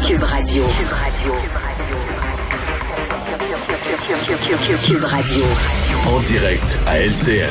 Cube 0.00 0.22
Radio. 0.24 0.64
Cube 4.84 5.04
Radio. 5.04 5.44
En 6.06 6.20
direct 6.20 6.78
à 6.86 6.98
LCN. 6.98 7.48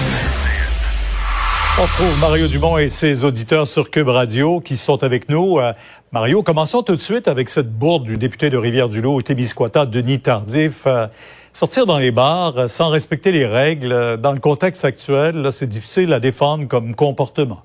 On 1.82 1.86
trouve 1.86 2.20
Mario 2.20 2.48
Dumont 2.48 2.78
et 2.78 2.90
ses 2.90 3.24
auditeurs 3.24 3.66
sur 3.66 3.90
Cube 3.90 4.10
Radio 4.10 4.60
qui 4.60 4.76
sont 4.76 5.04
avec 5.04 5.30
nous. 5.30 5.58
Euh, 5.58 5.72
Mario, 6.12 6.44
commençons 6.44 6.84
tout 6.84 6.98
de 6.98 7.02
suite 7.02 7.30
avec 7.30 7.48
cette 7.48 7.72
bourde 7.72 8.04
du 8.04 8.18
député 8.18 8.50
de 8.50 8.58
Rivière-du-Loup, 8.58 9.22
Témiscouata, 9.22 9.86
Denis 9.86 10.20
Tardif. 10.20 10.84
Euh, 10.86 11.08
sortir 11.54 11.86
dans 11.86 11.98
les 11.98 12.12
bars 12.12 12.58
euh, 12.58 12.68
sans 12.68 12.90
respecter 12.90 13.32
les 13.32 13.46
règles, 13.46 14.18
dans 14.18 14.34
le 14.34 14.40
contexte 14.40 14.84
actuel, 14.84 15.48
c'est 15.54 15.70
difficile 15.70 16.12
à 16.12 16.20
défendre 16.20 16.68
comme 16.68 16.94
comportement. 16.94 17.64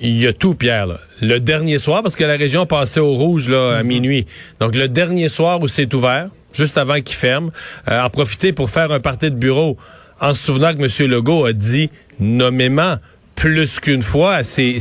Il 0.00 0.16
y 0.16 0.26
a 0.26 0.32
tout, 0.32 0.54
Pierre. 0.54 0.86
Là. 0.86 1.00
Le 1.20 1.38
dernier 1.40 1.78
soir, 1.78 2.02
parce 2.02 2.14
que 2.14 2.24
la 2.24 2.36
région 2.36 2.66
passait 2.66 3.00
au 3.00 3.14
rouge 3.14 3.48
là, 3.48 3.78
à 3.78 3.82
mhm. 3.82 3.88
minuit. 3.88 4.26
Donc, 4.60 4.76
le 4.76 4.88
dernier 4.88 5.28
soir 5.28 5.60
où 5.60 5.68
c'est 5.68 5.92
ouvert, 5.92 6.28
juste 6.52 6.78
avant 6.78 7.00
qu'il 7.00 7.16
ferme, 7.16 7.50
euh, 7.88 8.00
en 8.00 8.10
profiter 8.10 8.52
pour 8.52 8.70
faire 8.70 8.92
un 8.92 9.00
parti 9.00 9.30
de 9.30 9.36
bureau 9.36 9.76
en 10.20 10.34
se 10.34 10.44
souvenant 10.44 10.74
que 10.74 10.82
M. 10.82 11.10
Legault 11.10 11.44
a 11.44 11.52
dit 11.52 11.90
nommément 12.20 12.96
plus 13.38 13.78
qu'une 13.78 14.02
fois 14.02 14.34
à 14.34 14.42
ces, 14.42 14.80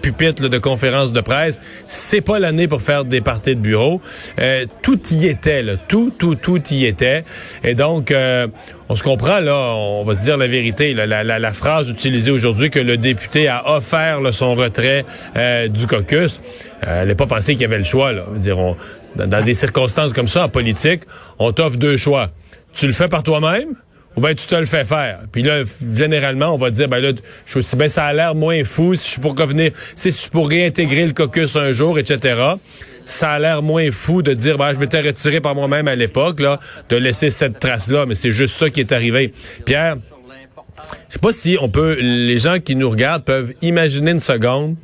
pupitres 0.00 0.48
de 0.48 0.58
conférences 0.58 1.12
de 1.12 1.20
presse. 1.20 1.60
C'est 1.88 2.20
pas 2.20 2.38
l'année 2.38 2.68
pour 2.68 2.80
faire 2.80 3.04
des 3.04 3.20
parties 3.20 3.56
de 3.56 3.60
bureau. 3.60 4.00
Euh, 4.38 4.64
tout 4.80 5.00
y 5.10 5.26
était, 5.26 5.64
là. 5.64 5.74
Tout, 5.76 6.12
tout, 6.16 6.36
tout 6.36 6.62
y 6.70 6.86
était. 6.86 7.24
Et 7.64 7.74
donc, 7.74 8.12
euh, 8.12 8.46
on 8.88 8.94
se 8.94 9.02
comprend, 9.02 9.40
là, 9.40 9.56
on 9.74 10.04
va 10.04 10.14
se 10.14 10.20
dire 10.20 10.36
la 10.36 10.46
vérité. 10.46 10.94
la, 10.94 11.52
phrase 11.52 11.90
utilisée 11.90 12.30
aujourd'hui 12.30 12.70
que 12.70 12.78
le 12.78 12.96
député 12.96 13.48
a 13.48 13.76
offert 13.76 14.20
son 14.32 14.54
retrait 14.54 15.04
euh, 15.36 15.66
du 15.66 15.88
caucus, 15.88 16.40
elle 16.82 17.08
n'est 17.08 17.16
pas 17.16 17.26
pensé 17.26 17.54
qu'il 17.54 17.62
y 17.62 17.64
avait 17.64 17.78
le 17.78 17.84
choix. 17.84 18.12
Là. 18.12 18.22
Dire, 18.36 18.76
dans 19.16 19.44
des 19.44 19.54
circonstances 19.54 20.12
comme 20.12 20.28
ça, 20.28 20.44
en 20.44 20.48
politique, 20.48 21.02
on 21.40 21.50
t'offre 21.50 21.76
deux 21.76 21.96
choix. 21.96 22.30
Tu 22.72 22.86
le 22.86 22.92
fais 22.92 23.08
par 23.08 23.24
toi-même 23.24 23.74
ou 24.16 24.20
ben 24.20 24.34
tu 24.34 24.46
te 24.46 24.54
le 24.54 24.66
fais 24.66 24.84
faire. 24.84 25.20
Puis 25.30 25.42
là, 25.42 25.62
généralement, 25.92 26.54
on 26.54 26.56
va 26.56 26.70
dire, 26.70 26.88
ben 26.88 27.00
là, 27.00 27.12
je 27.44 27.60
suis 27.60 27.76
ben 27.76 27.88
ça 27.88 28.06
a 28.06 28.12
l'air 28.12 28.34
moins 28.34 28.64
fou 28.64 28.94
si 28.94 29.04
je 29.04 29.10
suis 29.12 29.20
pour 29.20 29.36
revenir, 29.38 29.72
si 29.94 30.10
je 30.10 30.16
suis 30.16 30.30
pour 30.30 30.48
réintégrer 30.48 31.06
le 31.06 31.12
caucus 31.12 31.54
un 31.56 31.72
jour, 31.72 31.98
etc. 31.98 32.40
Ça 33.04 33.32
a 33.32 33.38
l'air 33.38 33.62
moins 33.62 33.90
fou 33.90 34.22
de 34.22 34.32
dire, 34.32 34.58
ben 34.58 34.72
je 34.72 34.78
m'étais 34.78 35.00
retiré 35.00 35.40
par 35.40 35.54
moi-même 35.54 35.86
à 35.86 35.94
l'époque, 35.94 36.40
là, 36.40 36.58
de 36.88 36.96
laisser 36.96 37.30
cette 37.30 37.60
trace-là, 37.60 38.06
mais 38.06 38.14
c'est 38.14 38.32
juste 38.32 38.56
ça 38.56 38.70
qui 38.70 38.80
est 38.80 38.92
arrivé. 38.92 39.32
Pierre, 39.64 39.96
je 41.08 41.12
sais 41.12 41.18
pas 41.18 41.32
si 41.32 41.56
on 41.60 41.68
peut, 41.68 41.96
les 42.00 42.38
gens 42.38 42.58
qui 42.58 42.74
nous 42.74 42.90
regardent 42.90 43.24
peuvent 43.24 43.52
imaginer 43.62 44.12
une 44.12 44.20
seconde 44.20 44.76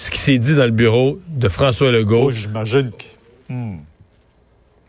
ce 0.00 0.10
qui 0.10 0.18
s'est 0.18 0.38
dit 0.38 0.54
dans 0.54 0.64
le 0.64 0.70
bureau 0.70 1.20
de 1.28 1.48
François 1.48 1.90
Legault. 1.90 2.28
Oh, 2.28 2.30
j'imagine 2.30 2.90
que... 2.90 3.52
Hmm. 3.52 3.78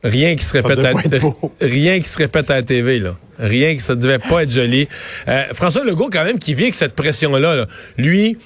Rien 0.04 0.36
qui 0.36 0.46
se 0.46 0.54
répète 0.54 0.80
à 0.80 0.94
rien 1.62 2.00
qui 2.00 2.08
se 2.08 2.18
répète 2.18 2.50
à 2.50 2.56
la 2.56 2.64
TV 2.64 3.00
là. 3.00 3.16
Rien 3.42 3.76
que 3.76 3.82
ça 3.82 3.96
devait 3.96 4.20
pas 4.20 4.44
être 4.44 4.52
joli. 4.52 4.88
Euh, 5.28 5.44
François 5.54 5.84
Legault 5.84 6.10
quand 6.12 6.24
même 6.24 6.40
qui 6.40 6.54
vit 6.54 6.64
avec 6.64 6.76
cette 6.76 6.94
pression 6.96 7.36
là, 7.36 7.66
lui 7.98 8.38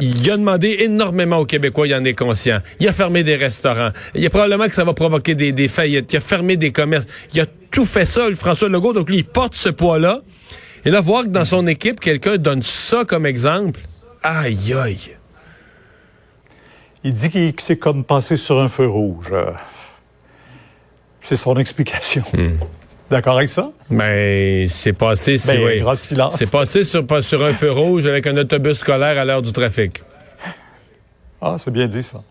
il 0.00 0.30
a 0.30 0.36
demandé 0.36 0.76
énormément 0.80 1.38
aux 1.38 1.46
Québécois, 1.46 1.86
il 1.86 1.94
en 1.94 2.04
est 2.04 2.14
conscient. 2.14 2.60
Il 2.78 2.88
a 2.88 2.92
fermé 2.92 3.24
des 3.24 3.36
restaurants. 3.36 3.90
Il 4.14 4.22
y 4.22 4.26
a 4.26 4.30
probablement 4.30 4.66
que 4.66 4.74
ça 4.74 4.84
va 4.84 4.94
provoquer 4.94 5.34
des, 5.34 5.52
des 5.52 5.68
faillites. 5.68 6.12
Il 6.12 6.16
a 6.16 6.20
fermé 6.20 6.56
des 6.56 6.70
commerces. 6.70 7.06
Il 7.34 7.40
a 7.40 7.46
tout 7.70 7.84
fait 7.84 8.04
ça, 8.04 8.28
le 8.28 8.36
François 8.36 8.68
Legault. 8.68 8.92
Donc 8.92 9.08
lui, 9.08 9.18
il 9.18 9.24
porte 9.24 9.54
ce 9.54 9.68
poids-là. 9.68 10.20
Et 10.84 10.90
là, 10.90 11.00
voir 11.00 11.24
que 11.24 11.28
dans 11.28 11.44
son 11.44 11.66
équipe, 11.66 12.00
quelqu'un 12.00 12.36
donne 12.36 12.62
ça 12.62 13.04
comme 13.04 13.26
exemple, 13.26 13.80
aïe 14.22 14.74
aïe. 14.74 15.16
Il 17.04 17.12
dit 17.12 17.30
que 17.30 17.62
c'est 17.62 17.76
comme 17.76 18.04
passer 18.04 18.36
sur 18.36 18.60
un 18.60 18.68
feu 18.68 18.86
rouge. 18.86 19.32
C'est 21.20 21.36
son 21.36 21.56
explication. 21.56 22.22
Hmm. 22.32 22.58
D'accord 23.12 23.36
avec 23.36 23.50
ça? 23.50 23.70
Mais 23.90 24.66
c'est 24.68 24.94
passé, 24.94 25.36
c'est 25.36 25.58
ben, 25.58 26.30
C'est 26.32 26.50
passé 26.50 26.82
sur, 26.82 27.04
sur 27.20 27.44
un 27.44 27.52
feu 27.52 27.70
rouge 27.70 28.06
avec 28.06 28.26
un 28.26 28.34
autobus 28.38 28.78
scolaire 28.78 29.18
à 29.18 29.26
l'heure 29.26 29.42
du 29.42 29.52
trafic. 29.52 30.00
Ah, 31.42 31.56
c'est 31.58 31.70
bien 31.70 31.86
dit 31.86 32.02
ça. 32.02 32.22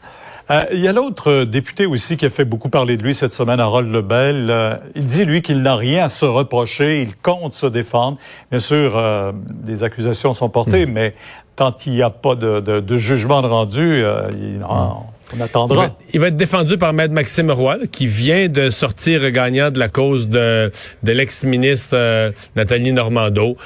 Euh, 0.50 0.64
il 0.74 0.80
y 0.80 0.88
a 0.88 0.92
l'autre 0.92 1.44
député 1.44 1.86
aussi 1.86 2.18
qui 2.18 2.26
a 2.26 2.32
fait 2.32 2.46
beaucoup 2.46 2.70
parler 2.70 2.98
de 2.98 3.04
lui 3.04 3.14
cette 3.14 3.32
semaine, 3.32 3.60
Harold 3.60 3.94
Lebel. 3.94 4.48
Euh, 4.50 4.76
il 4.96 5.06
dit, 5.06 5.24
lui, 5.24 5.44
qu'il 5.44 5.62
n'a 5.62 5.76
rien 5.76 6.06
à 6.06 6.10
se 6.10 6.26
reprocher, 6.26 7.04
il 7.04 7.16
compte 7.16 7.54
se 7.54 7.68
défendre. 7.68 8.18
Bien 8.50 8.60
sûr, 8.60 8.98
euh, 8.98 9.32
des 9.36 9.84
accusations 9.84 10.34
sont 10.34 10.50
portées, 10.50 10.88
hmm. 10.88 10.94
mais 10.94 11.14
tant 11.56 11.72
qu'il 11.72 11.94
n'y 11.94 12.02
a 12.02 12.10
pas 12.10 12.34
de, 12.34 12.60
de, 12.60 12.80
de 12.80 12.98
jugement 12.98 13.44
de 13.44 13.48
rendu, 13.48 14.04
il, 14.32 14.58
hmm. 14.58 14.94
Il 16.14 16.20
va, 16.20 16.28
être 16.28 16.36
défendu 16.36 16.78
par 16.78 16.94
Maître 16.94 17.14
Maxime 17.14 17.52
Roy, 17.52 17.78
qui 17.92 18.08
vient 18.08 18.50
de 18.50 18.70
sortir 18.70 19.30
gagnant 19.32 19.72
de 19.72 19.80
la 19.80 19.90
cause 19.90 20.28
de, 20.28 20.72
de 21.04 21.12
l'ex-ministre 21.12 21.96
euh, 21.96 22.32
Nathalie 22.56 22.94
Normando 22.94 23.58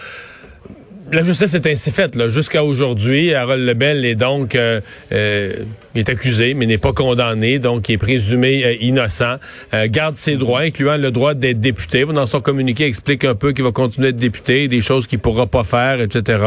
la 1.11 1.23
justice 1.23 1.53
est 1.53 1.67
ainsi 1.67 1.91
faite. 1.91 2.29
Jusqu'à 2.29 2.63
aujourd'hui, 2.63 3.33
Harold 3.33 3.63
Lebel 3.63 4.05
est 4.05 4.15
donc 4.15 4.55
euh, 4.55 4.81
euh, 5.11 5.53
est 5.93 6.09
accusé, 6.09 6.53
mais 6.53 6.65
n'est 6.65 6.77
pas 6.77 6.93
condamné, 6.93 7.59
donc 7.59 7.89
il 7.89 7.93
est 7.93 7.97
présumé 7.97 8.65
euh, 8.65 8.75
innocent. 8.81 9.37
garde 9.87 10.15
ses 10.15 10.35
droits, 10.35 10.61
incluant 10.61 10.97
le 10.97 11.11
droit 11.11 11.33
d'être 11.33 11.59
député. 11.59 12.05
Dans 12.05 12.25
son 12.25 12.41
communiqué, 12.41 12.85
explique 12.85 13.23
un 13.23 13.35
peu 13.35 13.53
qu'il 13.53 13.63
va 13.63 13.71
continuer 13.71 14.11
d'être 14.11 14.21
député, 14.21 14.67
des 14.67 14.81
choses 14.81 15.07
qu'il 15.07 15.19
pourra 15.19 15.47
pas 15.47 15.63
faire, 15.63 16.01
etc. 16.01 16.39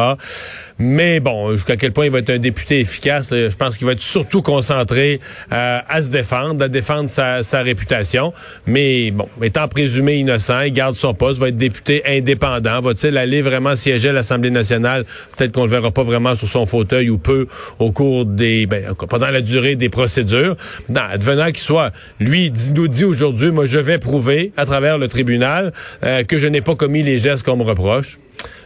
Mais 0.79 1.21
bon, 1.21 1.53
jusqu'à 1.53 1.77
quel 1.77 1.93
point 1.93 2.07
il 2.07 2.13
va 2.13 2.19
être 2.19 2.31
un 2.31 2.39
député 2.39 2.81
efficace, 2.81 3.31
je 3.31 3.55
pense 3.57 3.77
qu'il 3.77 3.87
va 3.87 3.93
être 3.93 4.03
surtout 4.03 4.43
concentré 4.43 5.21
à 5.51 6.03
se 6.03 6.09
défendre, 6.09 6.65
à 6.65 6.69
défendre 6.69 7.09
sa, 7.09 7.43
sa 7.43 7.63
réputation. 7.63 8.33
Mais 8.67 9.11
bon, 9.11 9.29
étant 9.43 9.67
présumé 9.67 10.17
innocent, 10.17 10.61
il 10.61 10.73
garde 10.73 10.95
son 10.95 11.15
poste, 11.15 11.41
va 11.41 11.49
être 11.49 11.57
député 11.57 12.03
indépendant. 12.07 12.81
Va-t-il 12.81 13.17
aller 13.17 13.43
vraiment 13.43 13.75
siéger 13.77 14.11
à 14.11 14.13
l'Assemblée 14.13 14.51
nationale, 14.51 15.05
peut-être 15.37 15.53
qu'on 15.53 15.65
le 15.65 15.71
verra 15.71 15.91
pas 15.91 16.05
vraiment 16.05 16.35
sur 16.35 16.49
son 16.49 16.67
fauteuil 16.67 17.11
ou 17.11 17.19
peu 17.19 17.47
au 17.79 17.93
cours 17.93 18.25
des, 18.25 18.67
ben, 18.67 18.95
pendant 19.09 19.31
la 19.31 19.41
durée 19.41 19.75
des 19.75 19.89
procédures. 19.89 20.57
Non, 20.89 21.03
advenant 21.11 21.47
qu'il 21.47 21.59
soit, 21.59 21.93
lui 22.21 22.53
nous 22.75 22.89
dit 22.89 23.05
aujourd'hui, 23.05 23.51
moi 23.51 23.67
je 23.67 23.79
vais 23.79 23.99
prouver 23.99 24.53
à 24.57 24.65
travers 24.65 24.99
le 24.99 25.09
tribunal 25.09 25.73
euh, 26.05 26.25
que 26.25 26.39
je 26.39 26.47
n'ai 26.47 26.61
pas 26.61 26.75
commis 26.75 27.03
les 27.03 27.19
gestes 27.19 27.45
qu'on 27.45 27.57
me 27.57 27.65
reproche. 27.65 28.19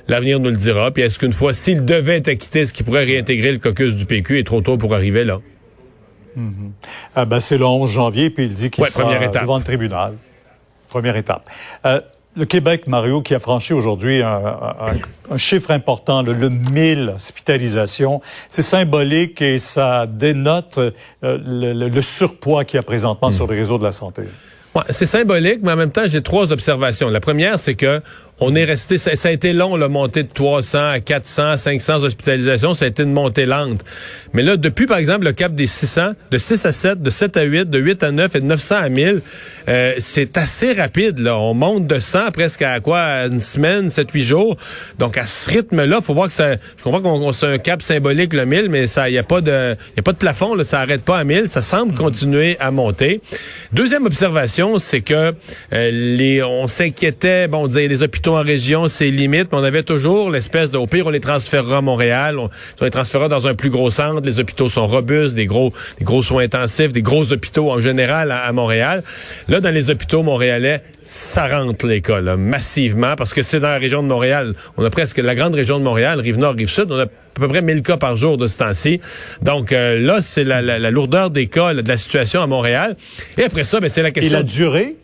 L'avenir 0.08 0.40
nous 0.40 0.50
le 0.50 0.56
dira. 0.56 0.90
Puis 0.90 1.02
est-ce 1.02 1.18
qu'une 1.18 1.32
fois, 1.32 1.52
s'il 1.52 1.84
devait 1.84 2.18
être 2.18 2.28
acquitté, 2.28 2.66
ce 2.66 2.72
qui 2.72 2.82
pourrait 2.82 3.04
réintégrer 3.04 3.52
le 3.52 3.58
caucus 3.58 3.94
du 3.94 4.06
PQ 4.06 4.38
est 4.38 4.44
trop 4.44 4.60
tôt 4.60 4.76
pour 4.76 4.94
arriver 4.94 5.24
là? 5.24 5.38
Mm-hmm. 6.36 6.70
ah 7.14 7.24
ben, 7.26 7.40
c'est 7.40 7.58
le 7.58 7.66
11 7.66 7.90
janvier, 7.90 8.30
puis 8.30 8.46
il 8.46 8.54
dit 8.54 8.70
qu'il 8.70 8.84
sera 8.86 9.18
devant 9.28 9.58
le 9.58 9.62
tribunal. 9.62 10.14
Première 10.88 11.16
étape. 11.16 11.48
Euh, 11.84 12.00
le 12.34 12.46
Québec, 12.46 12.86
Mario, 12.86 13.20
qui 13.20 13.34
a 13.34 13.38
franchi 13.38 13.74
aujourd'hui 13.74 14.22
un, 14.22 15.36
chiffre 15.36 15.70
important, 15.70 16.22
le, 16.22 16.48
1000 16.48 17.12
hospitalisations, 17.16 18.22
c'est 18.48 18.62
symbolique 18.62 19.42
et 19.42 19.58
ça 19.58 20.06
dénote 20.06 20.78
euh, 20.78 20.90
le, 21.22 22.00
surpoids 22.00 22.64
qu'il 22.64 22.78
y 22.78 22.80
a 22.80 22.82
présentement 22.82 23.28
hmm. 23.28 23.32
sur 23.32 23.46
le 23.46 23.54
réseau 23.54 23.76
de 23.76 23.84
la 23.84 23.92
santé. 23.92 24.22
Ouais, 24.74 24.82
c'est 24.88 25.06
symbolique, 25.06 25.60
mais 25.62 25.72
en 25.72 25.76
même 25.76 25.90
temps, 25.90 26.06
j'ai 26.06 26.22
trois 26.22 26.50
observations. 26.50 27.10
La 27.10 27.20
première, 27.20 27.60
c'est 27.60 27.74
que 27.74 28.00
on 28.40 28.54
est 28.56 28.64
resté, 28.64 28.98
ça, 28.98 29.28
a 29.28 29.30
été 29.30 29.52
long, 29.52 29.76
le 29.76 29.88
montée 29.88 30.24
de 30.24 30.28
300 30.32 30.88
à 30.88 31.00
400, 31.00 31.58
500 31.58 32.02
hospitalisations, 32.02 32.74
ça 32.74 32.86
a 32.86 32.88
été 32.88 33.04
une 33.04 33.12
montée 33.12 33.46
lente. 33.46 33.84
Mais 34.32 34.42
là, 34.42 34.56
depuis, 34.56 34.86
par 34.86 34.98
exemple, 34.98 35.24
le 35.26 35.32
cap 35.32 35.54
des 35.54 35.68
600, 35.68 36.12
de 36.30 36.38
6 36.38 36.66
à 36.66 36.72
7, 36.72 37.02
de 37.02 37.10
7 37.10 37.36
à 37.36 37.42
8, 37.42 37.70
de 37.70 37.78
8 37.78 38.02
à 38.02 38.10
9 38.10 38.34
et 38.34 38.40
de 38.40 38.46
900 38.46 38.74
à 38.76 38.88
1000, 38.88 39.22
euh, 39.68 39.94
c'est 39.98 40.36
assez 40.38 40.72
rapide, 40.72 41.20
là. 41.20 41.38
On 41.38 41.54
monte 41.54 41.86
de 41.86 42.00
100 42.00 42.32
presque 42.32 42.62
à 42.62 42.80
quoi, 42.80 43.26
une 43.26 43.38
semaine, 43.38 43.90
7, 43.90 44.10
8 44.10 44.24
jours. 44.24 44.56
Donc, 44.98 45.18
à 45.18 45.26
ce 45.26 45.48
rythme-là, 45.50 46.00
faut 46.00 46.14
voir 46.14 46.26
que 46.26 46.34
ça, 46.34 46.54
je 46.54 46.82
comprends 46.82 47.00
qu'on 47.00 47.32
c'est 47.32 47.46
un 47.46 47.58
cap 47.58 47.80
symbolique, 47.80 48.32
le 48.32 48.44
1000, 48.44 48.68
mais 48.70 48.86
ça, 48.88 49.08
il 49.08 49.14
y 49.14 49.18
a 49.18 49.22
pas 49.22 49.40
de, 49.40 49.76
y 49.96 50.00
a 50.00 50.02
pas 50.02 50.12
de 50.12 50.18
plafond, 50.18 50.54
là, 50.54 50.64
ça 50.64 50.80
arrête 50.80 51.02
pas 51.02 51.18
à 51.18 51.24
1000, 51.24 51.48
ça 51.48 51.62
semble 51.62 51.94
continuer 51.94 52.56
à 52.58 52.70
monter. 52.70 53.20
Deuxième 53.72 54.06
observation, 54.06 54.78
c'est 54.78 55.00
que 55.00 55.34
euh, 55.72 55.90
les, 55.92 56.42
on 56.42 56.66
s'inquiétait, 56.66 57.46
bon, 57.46 57.64
on 57.64 57.66
disait 57.68 57.86
les 57.86 58.02
hôpitaux 58.02 58.31
en 58.34 58.42
région, 58.42 58.88
c'est 58.88 59.10
limite, 59.10 59.48
mais 59.52 59.58
on 59.58 59.64
avait 59.64 59.82
toujours 59.82 60.30
l'espèce 60.30 60.70
de, 60.70 60.78
au 60.78 60.86
pire, 60.86 61.06
on 61.06 61.10
les 61.10 61.20
transférera 61.20 61.78
à 61.78 61.80
Montréal, 61.80 62.38
on, 62.38 62.48
les 62.82 62.90
transférera 62.90 63.28
dans 63.28 63.46
un 63.46 63.54
plus 63.54 63.70
gros 63.70 63.90
centre, 63.90 64.20
les 64.24 64.38
hôpitaux 64.38 64.68
sont 64.68 64.86
robustes, 64.86 65.34
des 65.34 65.46
gros, 65.46 65.72
des 65.98 66.04
gros 66.04 66.22
soins 66.22 66.44
intensifs, 66.44 66.92
des 66.92 67.02
gros 67.02 67.32
hôpitaux 67.32 67.70
en 67.70 67.80
général 67.80 68.30
à, 68.30 68.52
Montréal. 68.52 69.02
Là, 69.48 69.60
dans 69.60 69.72
les 69.72 69.90
hôpitaux 69.90 70.22
montréalais, 70.22 70.82
ça 71.02 71.46
rentre 71.48 71.86
l'école 71.86 72.36
massivement 72.36 73.16
parce 73.16 73.34
que 73.34 73.42
c'est 73.42 73.60
dans 73.60 73.68
la 73.68 73.78
région 73.78 74.02
de 74.02 74.08
Montréal. 74.08 74.54
On 74.76 74.84
a 74.84 74.90
presque 74.90 75.18
la 75.18 75.34
grande 75.34 75.54
région 75.54 75.78
de 75.78 75.84
Montréal, 75.84 76.20
Rive-Nord, 76.20 76.54
Rive-Sud, 76.54 76.86
on 76.90 76.98
a 76.98 77.04
à 77.04 77.40
peu 77.40 77.48
près 77.48 77.62
1000 77.62 77.82
cas 77.82 77.96
par 77.96 78.16
jour 78.16 78.36
de 78.36 78.46
ce 78.46 78.58
temps-ci. 78.58 79.00
Donc 79.40 79.72
euh, 79.72 79.98
là, 79.98 80.20
c'est 80.20 80.44
la, 80.44 80.90
lourdeur 80.90 81.30
des 81.30 81.46
cas, 81.46 81.72
de 81.74 81.88
la 81.88 81.96
situation 81.96 82.42
à 82.42 82.46
Montréal. 82.46 82.96
Et 83.38 83.44
après 83.44 83.64
ça, 83.64 83.80
ben, 83.80 83.88
c'est 83.88 84.02
la 84.02 84.10
question... 84.10 84.30
Et 84.30 84.34
la 84.34 84.42
durée? 84.42 84.96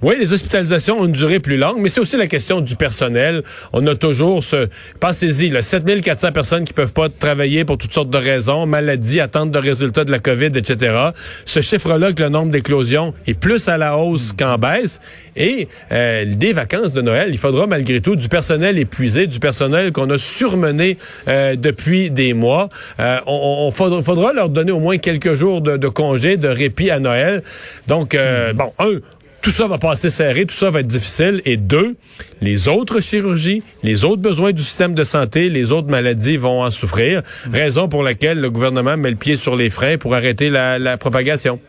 Oui, 0.00 0.14
les 0.18 0.32
hospitalisations 0.32 1.00
ont 1.00 1.06
une 1.06 1.12
durée 1.12 1.40
plus 1.40 1.56
longue, 1.56 1.78
mais 1.80 1.88
c'est 1.88 2.00
aussi 2.00 2.16
la 2.16 2.28
question 2.28 2.60
du 2.60 2.76
personnel. 2.76 3.42
On 3.72 3.86
a 3.86 3.94
toujours 3.94 4.44
ce... 4.44 4.68
Pensez-y, 5.00 5.52
7400 5.60 6.32
personnes 6.32 6.64
qui 6.64 6.72
peuvent 6.72 6.92
pas 6.92 7.08
travailler 7.08 7.64
pour 7.64 7.78
toutes 7.78 7.92
sortes 7.92 8.10
de 8.10 8.18
raisons, 8.18 8.66
maladies, 8.66 9.20
attente 9.20 9.50
de 9.50 9.58
résultats 9.58 10.04
de 10.04 10.12
la 10.12 10.20
COVID, 10.20 10.52
etc. 10.54 11.10
Ce 11.44 11.62
chiffre-là, 11.62 12.12
que 12.12 12.22
le 12.22 12.28
nombre 12.28 12.52
d'éclosions 12.52 13.12
est 13.26 13.34
plus 13.34 13.68
à 13.68 13.76
la 13.76 13.96
hausse 13.96 14.32
qu'en 14.38 14.56
baisse. 14.56 15.00
Et 15.36 15.68
euh, 15.90 16.24
des 16.26 16.52
vacances 16.52 16.92
de 16.92 17.00
Noël, 17.00 17.30
il 17.30 17.38
faudra 17.38 17.66
malgré 17.66 18.00
tout 18.00 18.16
du 18.16 18.28
personnel 18.28 18.78
épuisé, 18.78 19.26
du 19.26 19.40
personnel 19.40 19.92
qu'on 19.92 20.10
a 20.10 20.18
surmené 20.18 20.96
euh, 21.26 21.56
depuis 21.56 22.10
des 22.10 22.34
mois. 22.34 22.68
Euh, 23.00 23.18
on, 23.26 23.70
faudra, 23.70 24.32
leur 24.32 24.48
donner 24.48 24.72
au 24.72 24.80
moins 24.80 24.98
quelques 24.98 25.34
jours 25.34 25.60
de, 25.60 25.76
de 25.76 25.88
congé, 25.88 26.36
de 26.36 26.48
répit 26.48 26.90
à 26.90 27.00
Noël. 27.00 27.42
Donc, 27.86 28.14
euh, 28.14 28.52
bon, 28.52 28.72
un, 28.78 28.98
tout 29.42 29.50
ça 29.50 29.66
va 29.66 29.78
passer 29.78 30.10
serré, 30.10 30.46
tout 30.46 30.54
ça 30.54 30.70
va 30.70 30.80
être 30.80 30.86
difficile. 30.86 31.42
Et 31.44 31.56
deux, 31.56 31.96
les 32.40 32.68
autres 32.68 33.00
chirurgies, 33.00 33.62
les 33.82 34.04
autres 34.04 34.22
besoins 34.22 34.52
du 34.52 34.62
système 34.62 34.94
de 34.94 35.04
santé, 35.04 35.48
les 35.48 35.72
autres 35.72 35.88
maladies 35.88 36.36
vont 36.36 36.62
en 36.62 36.70
souffrir. 36.70 37.22
Raison 37.52 37.88
pour 37.88 38.02
laquelle 38.02 38.40
le 38.40 38.50
gouvernement 38.50 38.96
met 38.96 39.10
le 39.10 39.16
pied 39.16 39.36
sur 39.36 39.56
les 39.56 39.70
freins 39.70 39.96
pour 39.96 40.14
arrêter 40.14 40.50
la, 40.50 40.96
propagation. 40.98 41.60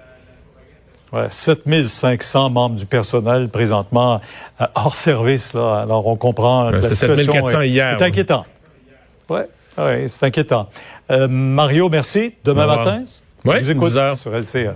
Ouais, 1.12 1.26
7500 1.30 2.52
membres 2.52 2.76
du 2.76 2.86
personnel 2.86 3.50
présentement 3.50 4.22
euh, 4.62 4.66
hors 4.76 4.94
service. 4.94 5.54
Là. 5.54 5.82
Alors, 5.82 6.06
on 6.06 6.16
comprend 6.16 6.70
la 6.70 6.84
situation 6.84 7.16
7400 7.16 7.62
hier. 7.62 7.96
C'est 7.98 8.06
inquiétant. 8.06 8.46
Oui, 9.28 9.40
ouais, 9.80 10.06
c'est 10.08 10.26
inquiétant. 10.26 10.70
Euh, 11.10 11.28
Mario, 11.28 11.90
merci. 11.90 12.34
Demain 12.44 12.68
matin, 12.68 13.04
oui, 13.44 13.60
vous 13.60 13.72
écoute 13.72 13.92
sur 14.16 14.32
LCA. 14.32 14.76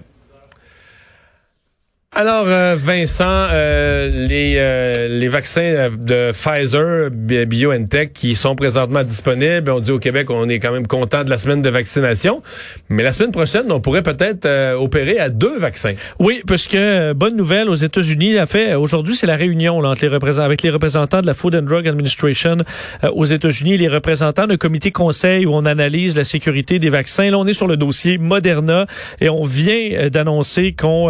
Alors, 2.15 2.45
euh, 2.45 2.75
Vincent, 2.77 3.25
euh, 3.27 4.27
les, 4.27 4.57
euh, 4.60 5.07
les 5.07 5.27
vaccins 5.30 5.89
de 5.98 6.31
Pfizer, 6.31 7.10
BioNTech, 7.10 8.13
qui 8.13 8.36
sont 8.36 8.56
présentement 8.56 9.01
disponibles, 9.01 9.71
on 9.71 9.80
dit 9.80 9.89
au 9.89 9.98
Québec, 9.98 10.30
on 10.30 10.48
est 10.48 10.60
quand 10.60 10.71
même 10.71 10.86
content 10.86 11.24
de 11.24 11.31
la 11.31 11.39
semaine 11.39 11.63
de 11.63 11.69
vaccination, 11.71 12.44
mais 12.88 13.01
la 13.01 13.13
semaine 13.13 13.31
prochaine, 13.31 13.71
on 13.71 13.80
pourrait 13.80 14.04
peut-être 14.04 14.48
opérer 14.75 15.18
à 15.18 15.30
deux 15.30 15.57
vaccins. 15.57 15.95
Oui, 16.19 16.44
parce 16.45 16.68
que 16.68 17.13
bonne 17.13 17.36
nouvelle 17.36 17.68
aux 17.68 17.74
États-Unis, 17.74 18.36
fait 18.45 18.75
aujourd'hui, 18.75 19.15
c'est 19.15 19.25
la 19.25 19.36
réunion 19.36 19.81
là, 19.81 19.89
entre 19.89 20.06
les 20.06 20.39
avec 20.39 20.62
les 20.62 20.69
représentants 20.69 21.21
de 21.21 21.25
la 21.25 21.33
Food 21.33 21.56
and 21.56 21.63
Drug 21.63 21.88
Administration 21.88 22.57
aux 23.12 23.25
États-Unis, 23.25 23.77
les 23.77 23.88
représentants 23.88 24.45
d'un 24.45 24.57
comité 24.57 24.92
conseil 24.92 25.48
où 25.48 25.54
on 25.56 25.65
analyse 25.65 26.15
la 26.15 26.25
sécurité 26.25 26.77
des 26.77 26.89
vaccins. 26.89 27.31
Là, 27.31 27.39
on 27.39 27.48
est 27.48 27.54
sur 27.54 27.68
le 27.68 27.75
dossier 27.75 28.19
Moderna 28.19 28.86
et 29.19 29.30
on 29.30 29.44
vient 29.44 30.10
d'annoncer 30.10 30.74
qu'on 30.74 31.10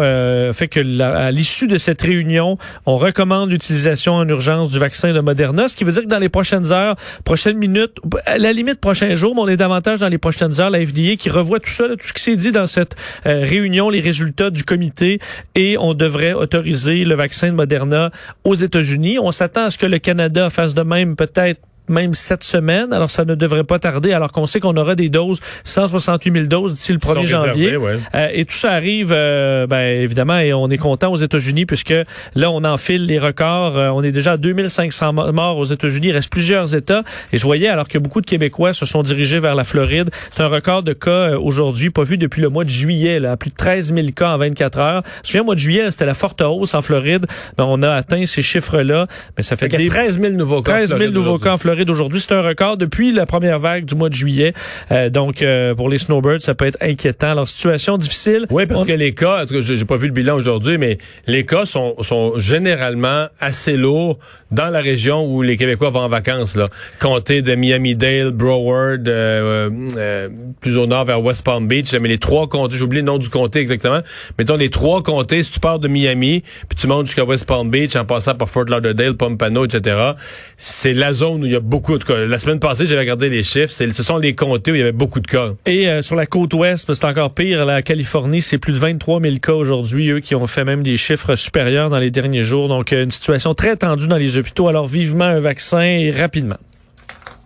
fait 0.54 0.68
que 0.68 0.93
à 1.00 1.30
l'issue 1.30 1.66
de 1.66 1.78
cette 1.78 2.02
réunion, 2.02 2.58
on 2.86 2.96
recommande 2.96 3.50
l'utilisation 3.50 4.14
en 4.14 4.28
urgence 4.28 4.70
du 4.70 4.78
vaccin 4.78 5.12
de 5.12 5.20
Moderna, 5.20 5.68
ce 5.68 5.76
qui 5.76 5.84
veut 5.84 5.92
dire 5.92 6.02
que 6.02 6.08
dans 6.08 6.18
les 6.18 6.28
prochaines 6.28 6.72
heures, 6.72 6.96
prochaines 7.24 7.58
minutes, 7.58 7.98
à 8.26 8.38
la 8.38 8.52
limite 8.52 8.80
prochains 8.80 9.14
jours, 9.14 9.34
mais 9.34 9.42
on 9.42 9.48
est 9.48 9.56
davantage 9.56 10.00
dans 10.00 10.08
les 10.08 10.18
prochaines 10.18 10.60
heures, 10.60 10.70
la 10.70 10.84
FDA 10.84 11.16
qui 11.16 11.30
revoit 11.30 11.60
tout 11.60 11.70
ça, 11.70 11.88
tout 11.88 11.96
ce 12.00 12.12
qui 12.12 12.22
s'est 12.22 12.36
dit 12.36 12.52
dans 12.52 12.66
cette 12.66 12.96
euh, 13.26 13.44
réunion, 13.44 13.90
les 13.90 14.00
résultats 14.00 14.50
du 14.50 14.64
comité, 14.64 15.18
et 15.54 15.76
on 15.78 15.94
devrait 15.94 16.32
autoriser 16.32 17.04
le 17.04 17.14
vaccin 17.14 17.48
de 17.48 17.54
Moderna 17.54 18.10
aux 18.44 18.54
États-Unis. 18.54 19.18
On 19.18 19.32
s'attend 19.32 19.64
à 19.64 19.70
ce 19.70 19.78
que 19.78 19.86
le 19.86 19.98
Canada 19.98 20.50
fasse 20.50 20.74
de 20.74 20.82
même 20.82 21.16
peut-être 21.16 21.60
même 21.88 22.14
cette 22.14 22.44
semaine. 22.44 22.92
Alors, 22.92 23.10
ça 23.10 23.24
ne 23.24 23.34
devrait 23.34 23.64
pas 23.64 23.78
tarder, 23.78 24.12
alors 24.12 24.32
qu'on 24.32 24.46
sait 24.46 24.60
qu'on 24.60 24.76
aura 24.76 24.94
des 24.94 25.08
doses, 25.08 25.40
168 25.64 26.32
000 26.32 26.46
doses 26.46 26.74
d'ici 26.74 26.92
le 26.92 26.98
1er 26.98 27.26
janvier. 27.26 27.78
Euh, 28.14 28.28
et 28.32 28.44
tout 28.44 28.54
ça 28.54 28.72
arrive, 28.72 29.12
euh, 29.12 29.66
ben, 29.66 30.00
évidemment, 30.00 30.38
et 30.38 30.52
on 30.52 30.68
est 30.68 30.78
content 30.78 31.12
aux 31.12 31.16
États-Unis, 31.16 31.66
puisque 31.66 31.94
là, 32.34 32.50
on 32.50 32.64
enfile 32.64 33.06
les 33.06 33.18
records. 33.18 33.76
Euh, 33.76 33.90
on 33.90 34.02
est 34.02 34.12
déjà 34.12 34.32
à 34.32 34.36
2500 34.36 35.12
morts 35.32 35.58
aux 35.58 35.64
États-Unis. 35.64 36.08
Il 36.08 36.12
reste 36.12 36.30
plusieurs 36.30 36.74
États. 36.74 37.02
Et 37.32 37.38
je 37.38 37.44
voyais, 37.44 37.68
alors 37.68 37.88
que 37.88 37.98
beaucoup 37.98 38.20
de 38.20 38.26
Québécois 38.26 38.72
se 38.72 38.86
sont 38.86 39.02
dirigés 39.02 39.38
vers 39.38 39.54
la 39.54 39.64
Floride, 39.64 40.10
c'est 40.30 40.42
un 40.42 40.48
record 40.48 40.82
de 40.82 40.92
cas 40.92 41.36
aujourd'hui, 41.36 41.90
pas 41.90 42.02
vu 42.02 42.18
depuis 42.18 42.40
le 42.40 42.48
mois 42.48 42.64
de 42.64 42.70
juillet, 42.70 43.20
là, 43.20 43.36
plus 43.36 43.50
de 43.50 43.56
13 43.56 43.94
000 43.94 44.08
cas 44.14 44.30
en 44.30 44.38
24 44.38 44.78
heures. 44.78 45.02
Je 45.04 45.18
me 45.18 45.24
souviens, 45.24 45.42
mois 45.42 45.54
de 45.54 45.60
juillet, 45.60 45.90
c'était 45.90 46.06
la 46.06 46.14
forte 46.14 46.40
hausse 46.40 46.74
en 46.74 46.82
Floride. 46.82 47.26
Ben, 47.56 47.64
on 47.64 47.82
a 47.82 47.90
atteint 47.90 48.24
ces 48.26 48.42
chiffres-là. 48.42 49.06
Mais 49.36 49.42
ça 49.42 49.56
fait, 49.56 49.68
des... 49.68 49.86
13 49.86 50.20
000 50.20 50.34
nouveaux 50.34 50.62
cas. 50.62 50.72
13 50.72 50.96
000 50.98 51.12
nouveaux 51.12 51.38
cas 51.38 51.52
en 51.52 51.56
Floride 51.56 51.73
d'aujourd'hui. 51.82 52.20
C'est 52.20 52.32
un 52.32 52.42
record 52.42 52.76
depuis 52.76 53.12
la 53.12 53.26
première 53.26 53.58
vague 53.58 53.84
du 53.84 53.96
mois 53.96 54.08
de 54.08 54.14
juillet. 54.14 54.54
Euh, 54.92 55.10
donc, 55.10 55.42
euh, 55.42 55.74
pour 55.74 55.88
les 55.88 55.98
snowbirds, 55.98 56.42
ça 56.42 56.54
peut 56.54 56.66
être 56.66 56.78
inquiétant. 56.80 57.32
Alors, 57.32 57.48
situation 57.48 57.98
difficile. 57.98 58.46
Oui, 58.50 58.66
parce 58.66 58.84
que 58.84 58.92
les 58.92 59.14
cas, 59.14 59.44
j'ai 59.60 59.84
pas 59.84 59.96
vu 59.96 60.06
le 60.06 60.12
bilan 60.12 60.36
aujourd'hui, 60.36 60.78
mais 60.78 60.98
les 61.26 61.44
cas 61.44 61.66
sont, 61.66 61.96
sont 62.02 62.38
généralement 62.38 63.26
assez 63.40 63.76
lourds 63.76 64.18
dans 64.54 64.68
la 64.68 64.80
région 64.80 65.26
où 65.26 65.42
les 65.42 65.56
Québécois 65.56 65.90
vont 65.90 66.00
en 66.00 66.08
vacances. 66.08 66.56
Là. 66.56 66.64
Comté 67.00 67.42
de 67.42 67.54
Miami-Dade, 67.54 68.34
Broward, 68.34 69.06
euh, 69.08 69.70
euh, 69.96 70.28
plus 70.60 70.76
au 70.76 70.86
nord 70.86 71.04
vers 71.04 71.22
West 71.22 71.44
Palm 71.44 71.66
Beach. 71.66 71.92
Mais 71.94 72.08
les 72.08 72.18
trois 72.18 72.48
comtés, 72.48 72.76
j'ai 72.76 72.82
oublié 72.82 73.02
le 73.02 73.06
nom 73.06 73.18
du 73.18 73.28
comté 73.28 73.60
exactement. 73.60 74.00
Mettons 74.38 74.56
les 74.56 74.70
trois 74.70 75.02
comtés, 75.02 75.42
si 75.42 75.50
tu 75.50 75.60
pars 75.60 75.78
de 75.78 75.88
Miami, 75.88 76.42
puis 76.68 76.78
tu 76.78 76.86
montes 76.86 77.06
jusqu'à 77.06 77.24
West 77.24 77.46
Palm 77.46 77.70
Beach 77.70 77.96
en 77.96 78.04
passant 78.04 78.34
par 78.34 78.48
Fort 78.48 78.64
Lauderdale, 78.64 79.16
Pompano, 79.16 79.64
etc., 79.64 80.12
c'est 80.56 80.94
la 80.94 81.12
zone 81.12 81.42
où 81.42 81.46
il 81.46 81.52
y 81.52 81.56
a 81.56 81.60
beaucoup 81.64 81.98
de 81.98 82.04
cas. 82.04 82.26
La 82.26 82.38
semaine 82.38 82.60
passée, 82.60 82.86
j'ai 82.86 82.98
regardé 82.98 83.28
les 83.28 83.42
chiffres. 83.42 83.72
Ce 83.72 84.02
sont 84.02 84.18
les 84.18 84.34
comtés 84.34 84.70
où 84.70 84.74
il 84.74 84.78
y 84.78 84.82
avait 84.82 84.92
beaucoup 84.92 85.20
de 85.20 85.26
cas. 85.26 85.48
Et 85.66 85.88
euh, 85.88 86.02
sur 86.02 86.14
la 86.14 86.26
côte 86.26 86.52
ouest, 86.54 86.92
c'est 86.92 87.04
encore 87.04 87.32
pire. 87.32 87.64
La 87.64 87.82
Californie, 87.82 88.42
c'est 88.42 88.58
plus 88.58 88.74
de 88.74 88.78
23 88.78 89.20
000 89.20 89.36
cas 89.38 89.52
aujourd'hui. 89.52 90.10
Eux 90.10 90.20
qui 90.20 90.34
ont 90.34 90.46
fait 90.46 90.64
même 90.64 90.82
des 90.82 90.96
chiffres 90.96 91.34
supérieurs 91.36 91.90
dans 91.90 91.98
les 91.98 92.10
derniers 92.10 92.42
jours. 92.42 92.68
Donc, 92.68 92.92
une 92.92 93.10
situation 93.10 93.54
très 93.54 93.76
tendue 93.76 94.06
dans 94.06 94.18
les 94.18 94.36
hôpitaux. 94.36 94.68
Alors, 94.68 94.86
vivement 94.86 95.24
un 95.24 95.40
vaccin 95.40 95.80
et 95.80 96.10
rapidement. 96.10 96.58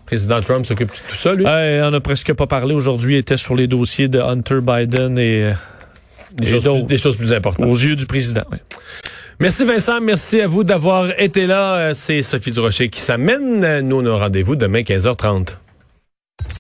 Président 0.07 0.41
Trump 0.41 0.67
s'occupe 0.67 0.89
de 0.89 1.09
tout 1.09 1.15
ça, 1.15 1.35
lui? 1.35 1.45
Euh, 1.47 1.87
on 1.87 1.91
n'a 1.91 2.01
presque 2.01 2.33
pas 2.33 2.47
parlé 2.47 2.75
aujourd'hui. 2.75 3.15
Il 3.15 3.19
était 3.19 3.37
sur 3.37 3.55
les 3.55 3.67
dossiers 3.67 4.09
de 4.09 4.19
Hunter 4.19 4.61
Biden 4.63 5.19
et, 5.19 5.45
euh, 5.45 5.53
des, 6.33 6.99
choses, 6.99 7.17
plus 7.17 7.33
importantes. 7.33 7.67
Aux 7.67 7.75
yeux 7.75 7.95
du 7.95 8.07
président, 8.07 8.45
Merci 9.41 9.65
Vincent, 9.65 10.01
merci 10.01 10.41
à 10.41 10.49
vous 10.49 10.65
d'avoir 10.65 11.11
été 11.21 11.47
là. 11.47 11.77
Euh, 11.77 11.95
c'est 11.95 12.23
Sophie 12.25 12.51
Durocher 12.51 12.89
qui 12.89 13.01
s'amène. 13.01 13.87
Nous, 13.87 14.01
on 14.01 14.07
a 14.07 14.19
rendez-vous 14.19 14.57
demain 14.57 14.81
15h30. 14.81 15.51